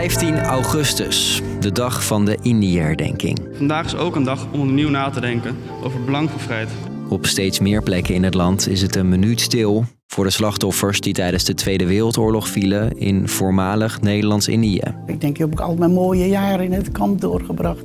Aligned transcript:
15 0.00 0.38
augustus, 0.38 1.42
de 1.60 1.72
dag 1.72 2.04
van 2.04 2.24
de 2.24 2.38
Indië-herdenking. 2.42 3.38
Vandaag 3.52 3.86
is 3.86 3.94
ook 3.94 4.16
een 4.16 4.24
dag 4.24 4.46
om 4.52 4.60
opnieuw 4.60 4.88
na 4.88 5.10
te 5.10 5.20
denken 5.20 5.56
over 5.82 5.96
het 5.96 6.04
belang 6.04 6.30
van 6.30 6.40
vrijheid. 6.40 6.70
Op 7.08 7.26
steeds 7.26 7.58
meer 7.58 7.82
plekken 7.82 8.14
in 8.14 8.22
het 8.22 8.34
land 8.34 8.68
is 8.68 8.82
het 8.82 8.96
een 8.96 9.08
minuut 9.08 9.40
stil 9.40 9.84
voor 10.06 10.24
de 10.24 10.30
slachtoffers 10.30 11.00
die 11.00 11.12
tijdens 11.12 11.44
de 11.44 11.54
Tweede 11.54 11.86
Wereldoorlog 11.86 12.48
vielen 12.48 12.98
in 12.98 13.28
voormalig 13.28 14.00
Nederlands-Indië. 14.00 14.82
Ik 15.06 15.20
denk, 15.20 15.22
ik 15.22 15.36
heb 15.36 15.52
ook 15.52 15.60
al 15.60 15.74
mijn 15.74 15.92
mooie 15.92 16.28
jaren 16.28 16.64
in 16.64 16.72
het 16.72 16.92
kamp 16.92 17.20
doorgebracht. 17.20 17.84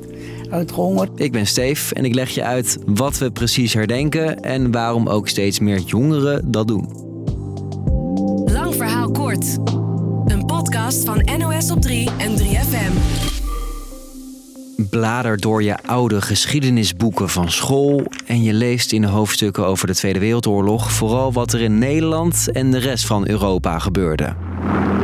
Uitgehongerd. 0.49 1.19
Ik 1.19 1.31
ben 1.31 1.47
Steef 1.47 1.91
en 1.91 2.05
ik 2.05 2.13
leg 2.13 2.29
je 2.29 2.43
uit 2.43 2.77
wat 2.85 3.17
we 3.17 3.31
precies 3.31 3.73
herdenken 3.73 4.39
en 4.41 4.71
waarom 4.71 5.07
ook 5.07 5.27
steeds 5.27 5.59
meer 5.59 5.79
jongeren 5.79 6.51
dat 6.51 6.67
doen. 6.67 6.89
Lang 8.45 8.75
verhaal 8.75 9.11
kort. 9.11 9.57
Podcast 10.55 11.05
van 11.05 11.29
NOS 11.37 11.71
op 11.71 11.81
3 11.81 12.09
en 12.17 12.37
3FM. 12.37 12.93
Blader 14.89 15.37
door 15.37 15.63
je 15.63 15.77
oude 15.85 16.21
geschiedenisboeken 16.21 17.29
van 17.29 17.51
school 17.51 18.03
en 18.25 18.43
je 18.43 18.53
leest 18.53 18.91
in 18.91 19.01
de 19.01 19.07
hoofdstukken 19.07 19.65
over 19.65 19.87
de 19.87 19.95
Tweede 19.95 20.19
Wereldoorlog 20.19 20.91
vooral 20.91 21.33
wat 21.33 21.53
er 21.53 21.61
in 21.61 21.77
Nederland 21.77 22.51
en 22.51 22.71
de 22.71 22.77
rest 22.77 23.05
van 23.05 23.27
Europa 23.27 23.79
gebeurde. 23.79 24.35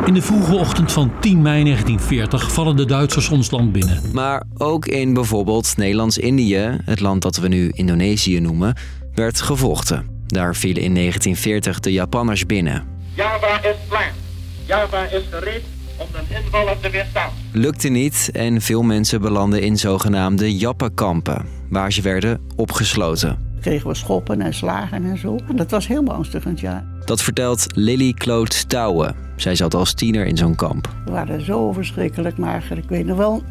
In 0.06 0.14
de 0.14 0.22
vroege 0.22 0.56
ochtend 0.56 0.92
van 0.92 1.12
10 1.20 1.42
mei 1.42 1.64
1940 1.64 2.54
vallen 2.54 2.76
de 2.76 2.86
Duitsers 2.86 3.30
ons 3.30 3.52
land 3.52 3.72
binnen. 3.72 4.02
Maar 4.14 4.44
ook 4.58 4.86
in 4.86 5.14
bijvoorbeeld 5.14 5.78
Nederlands-Indië, 5.78 6.78
het 6.86 7.00
land 7.00 7.22
dat 7.22 7.38
we 7.38 7.48
nu 7.48 7.72
Indonesië 7.74 8.40
noemen, 8.40 8.76
werd 9.14 9.42
gevochten. 9.42 10.24
Daar 10.28 10.56
vielen 10.56 10.84
in 10.84 10.94
1940 10.94 11.80
de 11.80 11.92
Japanners 11.92 12.46
binnen. 12.46 12.84
Java 13.16 13.64
is. 13.64 13.76
Java 14.72 15.04
is 15.04 15.24
gereed 15.32 15.64
om 15.98 16.08
de 16.12 16.36
invallen 16.44 16.82
te 16.82 16.90
weerstaan. 16.90 17.30
Lukte 17.52 17.90
niet 17.90 18.30
en 18.34 18.62
veel 18.62 18.82
mensen 18.82 19.22
belanden 19.22 19.62
in 19.62 19.78
zogenaamde 19.78 20.58
Jappenkampen, 20.58 21.46
waar 21.70 21.92
ze 21.92 22.02
werden 22.02 22.42
opgesloten. 22.56 23.38
Kregen 23.62 23.88
we 23.88 23.96
schoppen 23.96 24.42
en 24.42 24.54
slagen 24.54 25.06
en 25.06 25.18
zo. 25.18 25.38
En 25.48 25.56
dat 25.56 25.72
was 25.72 25.88
heel 25.88 26.04
beangstigend, 26.04 26.60
ja. 26.60 26.86
Dat 27.06 27.22
vertelt 27.22 27.66
Lily 27.76 28.14
Kloot 28.14 28.54
Stouwen. 28.54 29.16
Zij 29.36 29.56
zat 29.56 29.74
als 29.74 29.94
tiener 29.94 30.26
in 30.26 30.38
zo'n 30.38 30.56
kamp. 30.56 30.90
We 31.06 31.12
waren 31.12 31.46
zo 31.46 31.72
verschrikkelijk 31.72 32.38
mager. 32.38 32.78
Ik 32.78 32.90
weet 32.90 33.06
nog 33.06 33.18
wel 33.18 33.44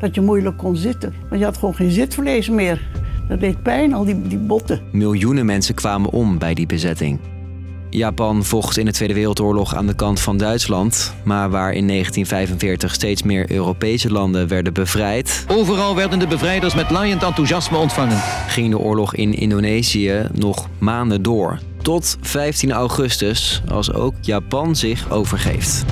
dat 0.00 0.14
je 0.14 0.20
moeilijk 0.20 0.56
kon 0.56 0.76
zitten. 0.76 1.14
Want 1.28 1.40
je 1.40 1.46
had 1.46 1.58
gewoon 1.58 1.74
geen 1.74 1.90
zitvlees 1.90 2.48
meer. 2.48 2.88
Dat 3.28 3.40
deed 3.40 3.62
pijn, 3.62 3.92
al 3.92 4.04
die, 4.04 4.22
die 4.22 4.38
botten. 4.38 4.80
Miljoenen 4.92 5.46
mensen 5.46 5.74
kwamen 5.74 6.10
om 6.10 6.38
bij 6.38 6.54
die 6.54 6.66
bezetting. 6.66 7.20
Japan 7.90 8.44
vocht 8.44 8.76
in 8.78 8.84
de 8.84 8.92
Tweede 8.92 9.14
Wereldoorlog 9.14 9.74
aan 9.74 9.86
de 9.86 9.94
kant 9.94 10.20
van 10.20 10.36
Duitsland, 10.36 11.14
maar 11.24 11.50
waar 11.50 11.72
in 11.72 11.86
1945 11.86 12.94
steeds 12.94 13.22
meer 13.22 13.50
Europese 13.50 14.10
landen 14.10 14.48
werden 14.48 14.72
bevrijd, 14.72 15.44
Overal 15.48 15.94
werden 15.94 16.18
de 16.18 16.26
bevrijders 16.26 16.74
met 16.74 16.90
laaiend 16.90 17.22
enthousiasme 17.22 17.76
ontvangen. 17.76 18.22
ging 18.48 18.70
de 18.70 18.78
oorlog 18.78 19.14
in 19.14 19.34
Indonesië 19.34 20.28
nog 20.32 20.68
maanden 20.78 21.22
door. 21.22 21.58
Tot 21.82 22.16
15 22.20 22.72
augustus, 22.72 23.62
als 23.70 23.92
ook 23.92 24.14
Japan 24.20 24.76
zich 24.76 25.10
overgeeft. 25.10 25.84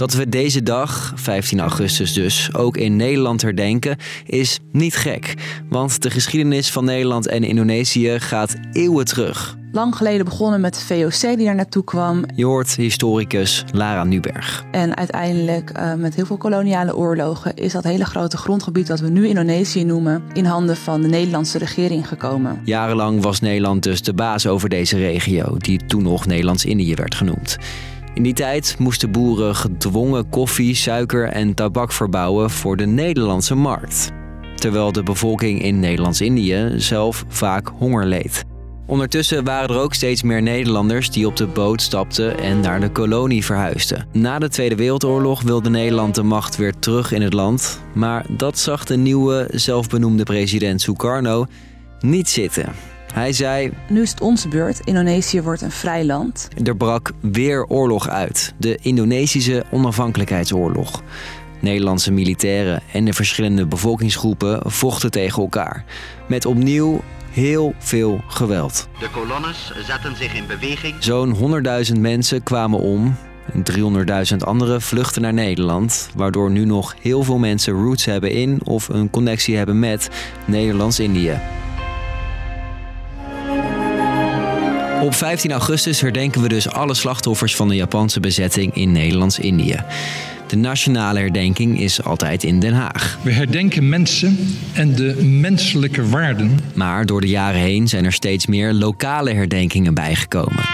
Dat 0.00 0.12
we 0.12 0.28
deze 0.28 0.62
dag, 0.62 1.12
15 1.14 1.60
augustus 1.60 2.12
dus, 2.12 2.54
ook 2.54 2.76
in 2.76 2.96
Nederland 2.96 3.42
herdenken, 3.42 3.96
is 4.26 4.58
niet 4.72 4.96
gek. 4.96 5.34
Want 5.68 6.02
de 6.02 6.10
geschiedenis 6.10 6.70
van 6.70 6.84
Nederland 6.84 7.26
en 7.26 7.42
Indonesië 7.42 8.20
gaat 8.20 8.56
eeuwen 8.72 9.04
terug. 9.04 9.56
Lang 9.72 9.96
geleden 9.96 10.24
begonnen 10.24 10.60
met 10.60 10.74
de 10.74 10.80
VOC 10.80 11.36
die 11.36 11.44
daar 11.44 11.54
naartoe 11.54 11.84
kwam. 11.84 12.24
Je 12.34 12.44
hoort 12.44 12.76
historicus 12.76 13.64
Lara 13.72 14.04
Nuberg. 14.04 14.64
En 14.70 14.96
uiteindelijk 14.96 15.70
eh, 15.70 15.94
met 15.94 16.14
heel 16.14 16.26
veel 16.26 16.36
koloniale 16.36 16.96
oorlogen 16.96 17.54
is 17.54 17.72
dat 17.72 17.84
hele 17.84 18.04
grote 18.04 18.36
grondgebied 18.36 18.88
wat 18.88 19.00
we 19.00 19.08
nu 19.08 19.26
Indonesië 19.26 19.84
noemen 19.84 20.22
in 20.32 20.44
handen 20.44 20.76
van 20.76 21.00
de 21.00 21.08
Nederlandse 21.08 21.58
regering 21.58 22.08
gekomen. 22.08 22.60
Jarenlang 22.64 23.22
was 23.22 23.40
Nederland 23.40 23.82
dus 23.82 24.02
de 24.02 24.14
baas 24.14 24.46
over 24.46 24.68
deze 24.68 24.96
regio, 24.96 25.56
die 25.56 25.86
toen 25.86 26.02
nog 26.02 26.26
Nederlands-Indië 26.26 26.94
werd 26.94 27.14
genoemd. 27.14 27.58
In 28.14 28.22
die 28.22 28.32
tijd 28.32 28.76
moesten 28.78 29.10
boeren 29.10 29.56
gedwongen 29.56 30.28
koffie, 30.28 30.74
suiker 30.74 31.28
en 31.28 31.54
tabak 31.54 31.92
verbouwen 31.92 32.50
voor 32.50 32.76
de 32.76 32.86
Nederlandse 32.86 33.54
markt. 33.54 34.10
Terwijl 34.54 34.92
de 34.92 35.02
bevolking 35.02 35.62
in 35.62 35.80
Nederlands-Indië 35.80 36.72
zelf 36.76 37.24
vaak 37.28 37.68
honger 37.78 38.06
leed. 38.06 38.44
Ondertussen 38.86 39.44
waren 39.44 39.68
er 39.68 39.82
ook 39.82 39.94
steeds 39.94 40.22
meer 40.22 40.42
Nederlanders 40.42 41.10
die 41.10 41.26
op 41.26 41.36
de 41.36 41.46
boot 41.46 41.82
stapten 41.82 42.38
en 42.38 42.60
naar 42.60 42.80
de 42.80 42.90
kolonie 42.90 43.44
verhuisden. 43.44 44.06
Na 44.12 44.38
de 44.38 44.48
Tweede 44.48 44.74
Wereldoorlog 44.74 45.42
wilde 45.42 45.70
Nederland 45.70 46.14
de 46.14 46.22
macht 46.22 46.56
weer 46.56 46.78
terug 46.78 47.12
in 47.12 47.22
het 47.22 47.32
land, 47.32 47.80
maar 47.94 48.26
dat 48.28 48.58
zag 48.58 48.84
de 48.84 48.96
nieuwe 48.96 49.48
zelfbenoemde 49.50 50.22
president 50.22 50.80
Sukarno 50.80 51.46
niet 52.00 52.28
zitten. 52.28 52.72
Hij 53.12 53.32
zei: 53.32 53.72
Nu 53.88 54.02
is 54.02 54.10
het 54.10 54.20
onze 54.20 54.48
beurt. 54.48 54.80
Indonesië 54.84 55.42
wordt 55.42 55.62
een 55.62 55.70
vrij 55.70 56.04
land. 56.04 56.48
Er 56.64 56.76
brak 56.76 57.12
weer 57.20 57.66
oorlog 57.66 58.08
uit, 58.08 58.54
de 58.56 58.78
Indonesische 58.82 59.64
onafhankelijkheidsoorlog. 59.70 61.02
Nederlandse 61.60 62.12
militairen 62.12 62.82
en 62.92 63.04
de 63.04 63.12
verschillende 63.12 63.66
bevolkingsgroepen 63.66 64.70
vochten 64.70 65.10
tegen 65.10 65.42
elkaar. 65.42 65.84
Met 66.28 66.46
opnieuw 66.46 67.00
heel 67.30 67.74
veel 67.78 68.20
geweld. 68.28 68.88
De 68.98 69.10
kolonnes 69.10 69.72
zetten 69.86 70.16
zich 70.16 70.34
in 70.34 70.46
beweging. 70.46 70.94
Zo'n 70.98 71.62
100.000 71.94 72.00
mensen 72.00 72.42
kwamen 72.42 72.78
om. 72.78 73.16
en 73.52 73.64
300.000 74.32 74.36
anderen 74.38 74.82
vluchten 74.82 75.22
naar 75.22 75.32
Nederland, 75.32 76.10
waardoor 76.14 76.50
nu 76.50 76.64
nog 76.64 76.94
heel 77.00 77.22
veel 77.22 77.38
mensen 77.38 77.72
roots 77.72 78.04
hebben 78.04 78.30
in 78.30 78.60
of 78.64 78.88
een 78.88 79.10
connectie 79.10 79.56
hebben 79.56 79.78
met 79.78 80.10
Nederlands-Indië. 80.44 81.40
Op 85.00 85.14
15 85.14 85.52
augustus 85.52 86.00
herdenken 86.00 86.42
we 86.42 86.48
dus 86.48 86.68
alle 86.68 86.94
slachtoffers 86.94 87.56
van 87.56 87.68
de 87.68 87.74
Japanse 87.74 88.20
bezetting 88.20 88.74
in 88.74 88.92
Nederlands-Indië. 88.92 89.82
De 90.46 90.56
nationale 90.56 91.18
herdenking 91.18 91.80
is 91.80 92.02
altijd 92.02 92.44
in 92.44 92.60
Den 92.60 92.72
Haag. 92.72 93.18
We 93.22 93.32
herdenken 93.32 93.88
mensen 93.88 94.38
en 94.72 94.94
de 94.94 95.22
menselijke 95.22 96.08
waarden. 96.08 96.60
Maar 96.74 97.06
door 97.06 97.20
de 97.20 97.28
jaren 97.28 97.60
heen 97.60 97.88
zijn 97.88 98.04
er 98.04 98.12
steeds 98.12 98.46
meer 98.46 98.72
lokale 98.72 99.32
herdenkingen 99.32 99.94
bijgekomen. 99.94 100.64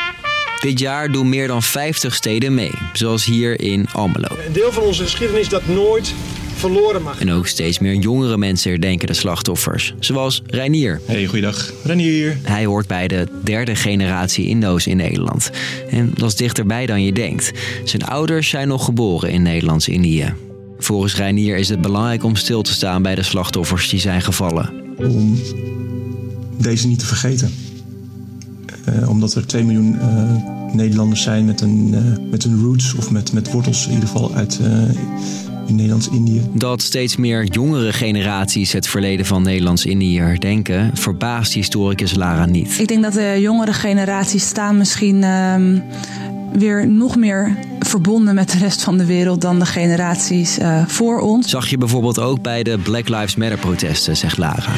Dit 0.60 0.78
jaar 0.78 1.12
doen 1.12 1.28
meer 1.28 1.46
dan 1.46 1.62
50 1.62 2.14
steden 2.14 2.54
mee, 2.54 2.72
zoals 2.92 3.24
hier 3.24 3.60
in 3.60 3.86
Almelo. 3.92 4.28
Een 4.46 4.52
deel 4.52 4.72
van 4.72 4.82
onze 4.82 5.02
geschiedenis 5.02 5.48
dat 5.48 5.66
nooit 5.66 6.14
verloren 6.56 7.02
mag. 7.02 7.20
En 7.20 7.32
ook 7.32 7.46
steeds 7.46 7.78
meer 7.78 7.94
jongere 7.94 8.36
mensen 8.36 8.70
herdenken 8.70 9.06
de 9.06 9.14
slachtoffers, 9.14 9.94
zoals 9.98 10.42
Reinier. 10.46 11.00
Hey, 11.06 11.26
goeiedag. 11.26 11.72
Renier 11.84 12.12
hier. 12.12 12.38
Hij 12.42 12.64
hoort 12.64 12.86
bij 12.86 13.08
de 13.08 13.26
derde 13.44 13.74
generatie 13.76 14.46
Indo's 14.46 14.86
in 14.86 14.96
Nederland. 14.96 15.50
En 15.90 16.10
dat 16.14 16.28
is 16.28 16.36
dichterbij 16.36 16.86
dan 16.86 17.02
je 17.02 17.12
denkt. 17.12 17.52
Zijn 17.84 18.04
ouders 18.04 18.48
zijn 18.48 18.68
nog 18.68 18.84
geboren 18.84 19.30
in 19.30 19.42
Nederlands-Indië. 19.42 20.34
Volgens 20.78 21.16
Reinier 21.16 21.56
is 21.56 21.68
het 21.68 21.80
belangrijk 21.80 22.24
om 22.24 22.36
stil 22.36 22.62
te 22.62 22.72
staan 22.72 23.02
bij 23.02 23.14
de 23.14 23.22
slachtoffers 23.22 23.88
die 23.88 24.00
zijn 24.00 24.22
gevallen. 24.22 24.70
Om 24.96 25.40
deze 26.56 26.88
niet 26.88 26.98
te 26.98 27.06
vergeten. 27.06 27.50
Eh, 28.84 29.08
omdat 29.08 29.34
er 29.34 29.46
2 29.46 29.64
miljoen 29.64 29.98
eh, 29.98 30.54
Nederlanders 30.76 31.22
zijn 31.22 31.44
met 31.44 31.60
een, 31.60 31.94
eh, 31.94 32.30
met 32.30 32.44
een 32.44 32.62
roots 32.62 32.94
of 32.94 33.10
met, 33.10 33.32
met 33.32 33.52
wortels 33.52 33.86
in 33.86 33.92
ieder 33.92 34.08
geval 34.08 34.34
uit 34.34 34.60
eh, 34.62 34.82
in 35.66 35.74
Nederlands-Indië. 35.74 36.42
Dat 36.52 36.82
steeds 36.82 37.16
meer 37.16 37.44
jongere 37.44 37.92
generaties 37.92 38.72
het 38.72 38.88
verleden 38.88 39.26
van 39.26 39.42
Nederlands-Indië 39.42 40.20
herdenken, 40.20 40.90
verbaast 40.94 41.52
historicus 41.52 42.14
Lara 42.14 42.46
niet. 42.46 42.78
Ik 42.78 42.88
denk 42.88 43.02
dat 43.02 43.12
de 43.12 43.36
jongere 43.40 43.72
generaties 43.72 44.46
staan 44.46 44.76
misschien 44.76 45.22
ehm, 45.22 45.78
weer 46.52 46.88
nog 46.88 47.16
meer 47.16 47.58
verbonden 47.80 48.34
met 48.34 48.50
de 48.50 48.58
rest 48.58 48.82
van 48.82 48.98
de 48.98 49.06
wereld 49.06 49.40
dan 49.40 49.58
de 49.58 49.66
generaties 49.66 50.58
eh, 50.58 50.86
voor 50.86 51.20
ons. 51.20 51.50
Zag 51.50 51.68
je 51.68 51.78
bijvoorbeeld 51.78 52.20
ook 52.20 52.42
bij 52.42 52.62
de 52.62 52.78
Black 52.78 53.08
Lives 53.08 53.36
Matter 53.36 53.58
protesten, 53.58 54.16
zegt 54.16 54.38
Lara. 54.38 54.72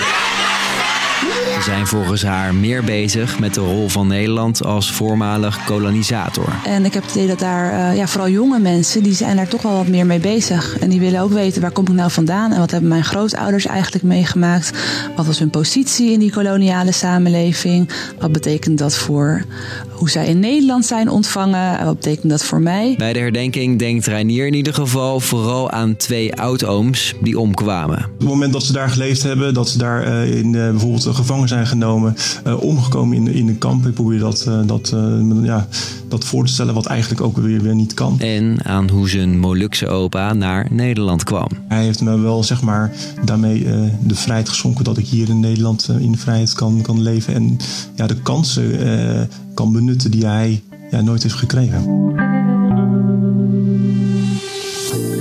Ze 1.39 1.65
zijn 1.65 1.87
volgens 1.87 2.23
haar 2.23 2.55
meer 2.55 2.85
bezig 2.85 3.39
met 3.39 3.55
de 3.55 3.61
rol 3.61 3.89
van 3.89 4.07
Nederland 4.07 4.65
als 4.65 4.93
voormalig 4.93 5.65
kolonisator. 5.65 6.49
En 6.65 6.85
ik 6.85 6.95
heb 6.95 7.03
het 7.03 7.15
idee 7.15 7.27
dat 7.27 7.39
daar, 7.39 7.73
eh, 7.73 7.97
ja, 7.97 8.07
vooral 8.07 8.29
jonge 8.29 8.59
mensen, 8.59 9.03
die 9.03 9.15
zijn 9.15 9.37
daar 9.37 9.49
toch 9.49 9.63
wel 9.63 9.77
wat 9.77 9.87
meer 9.87 10.07
mee 10.07 10.19
bezig. 10.19 10.79
En 10.79 10.89
die 10.89 11.01
willen 11.01 11.21
ook 11.21 11.33
weten, 11.33 11.61
waar 11.61 11.71
kom 11.71 11.87
ik 11.87 11.93
nou 11.93 12.11
vandaan? 12.11 12.53
En 12.53 12.59
wat 12.59 12.71
hebben 12.71 12.89
mijn 12.89 13.05
grootouders 13.05 13.67
eigenlijk 13.67 14.05
meegemaakt? 14.05 14.73
Wat 15.17 15.27
was 15.27 15.39
hun 15.39 15.51
positie 15.51 16.13
in 16.13 16.19
die 16.19 16.33
koloniale 16.33 16.93
samenleving? 16.93 17.89
Wat 18.19 18.33
betekent 18.33 18.79
dat 18.79 18.95
voor 18.95 19.45
hoe 19.91 20.11
zij 20.11 20.27
in 20.27 20.39
Nederland 20.39 20.87
zijn 20.87 21.11
ontvangen? 21.11 21.79
En 21.79 21.85
wat 21.85 21.95
betekent 21.95 22.31
dat 22.31 22.45
voor 22.45 22.61
mij? 22.61 22.95
Bij 22.99 23.13
de 23.13 23.19
herdenking 23.19 23.79
denkt 23.79 24.07
Reinier 24.07 24.47
in 24.47 24.55
ieder 24.55 24.75
geval 24.75 25.21
vooral 25.21 25.71
aan 25.71 25.97
twee 25.97 26.35
oudooms 26.35 27.15
die 27.21 27.39
omkwamen. 27.39 27.99
Op 27.99 28.19
het 28.19 28.29
moment 28.29 28.53
dat 28.53 28.63
ze 28.63 28.73
daar 28.73 28.91
geleefd 28.91 29.23
hebben, 29.23 29.55
dat 29.55 29.69
ze 29.69 29.79
daar 29.79 30.03
eh, 30.03 30.37
in 30.37 30.55
eh, 30.55 30.71
bijvoorbeeld 30.71 31.05
een 31.05 31.15
gevangen 31.29 31.49
zijn 31.49 31.67
genomen, 31.67 32.17
omgekomen 32.61 33.17
in, 33.17 33.35
in 33.35 33.47
de 33.47 33.55
kamp. 33.55 33.87
Ik 33.87 33.95
probeer 33.95 34.19
dat, 34.19 34.51
dat, 34.67 34.95
ja, 35.43 35.69
dat 36.09 36.25
voor 36.25 36.47
te 36.47 36.53
stellen, 36.53 36.75
wat 36.75 36.87
eigenlijk 36.87 37.21
ook 37.21 37.37
weer, 37.37 37.63
weer 37.63 37.75
niet 37.75 37.95
kan. 37.95 38.21
En 38.21 38.65
aan 38.65 38.91
hoe 38.91 39.09
zijn 39.09 39.39
Molukse 39.39 39.89
opa 39.89 40.33
naar 40.33 40.67
Nederland 40.71 41.25
kwam. 41.25 41.49
Hij 41.69 41.85
heeft 41.85 42.01
me 42.01 42.19
wel 42.19 42.45
zeg 42.45 42.63
maar 42.63 42.93
daarmee 43.25 43.65
de 44.03 44.15
vrijheid 44.15 44.49
geschonken 44.49 44.85
dat 44.85 44.99
ik 44.99 45.07
hier 45.07 45.29
in 45.29 45.41
Nederland 45.41 45.89
in 45.99 46.19
vrijheid 46.19 46.53
kan, 46.53 46.83
kan 46.83 47.03
leven. 47.03 47.35
En 47.35 47.57
ja, 47.95 48.07
de 48.07 48.17
kansen 48.23 49.29
kan 49.55 49.73
benutten 49.73 50.11
die 50.11 50.27
hij 50.27 50.63
ja, 50.91 51.01
nooit 51.01 51.23
heeft 51.23 51.35
gekregen. 51.35 51.85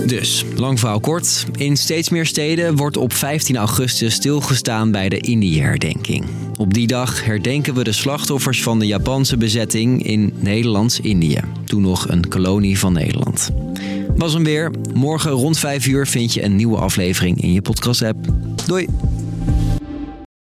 Dus, 0.07 0.45
lang 0.55 0.79
verhaal 0.79 0.99
kort. 0.99 1.45
In 1.55 1.77
steeds 1.77 2.09
meer 2.09 2.25
steden 2.25 2.75
wordt 2.75 2.97
op 2.97 3.13
15 3.13 3.57
augustus 3.57 4.13
stilgestaan 4.13 4.91
bij 4.91 5.09
de 5.09 5.19
Indië-herdenking. 5.19 6.25
Op 6.57 6.73
die 6.73 6.87
dag 6.87 7.25
herdenken 7.25 7.73
we 7.73 7.83
de 7.83 7.91
slachtoffers 7.91 8.63
van 8.63 8.79
de 8.79 8.87
Japanse 8.87 9.37
bezetting 9.37 10.05
in 10.05 10.33
Nederlands-Indië. 10.35 11.39
Toen 11.65 11.81
nog 11.81 12.09
een 12.09 12.27
kolonie 12.27 12.79
van 12.79 12.93
Nederland. 12.93 13.49
Was 14.15 14.33
hem 14.33 14.43
weer. 14.43 14.71
Morgen 14.93 15.31
rond 15.31 15.59
5 15.59 15.87
uur 15.87 16.07
vind 16.07 16.33
je 16.33 16.43
een 16.43 16.55
nieuwe 16.55 16.77
aflevering 16.77 17.41
in 17.41 17.53
je 17.53 17.61
podcast-app. 17.61 18.17
Doei! 18.65 18.87